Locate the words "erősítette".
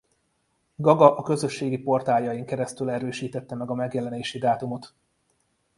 2.89-3.55